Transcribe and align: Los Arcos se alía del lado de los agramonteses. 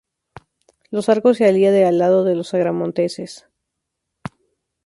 Los 0.89 1.09
Arcos 1.09 1.37
se 1.37 1.45
alía 1.45 1.71
del 1.71 1.99
lado 1.99 2.23
de 2.23 2.33
los 2.33 2.55
agramonteses. 2.55 3.47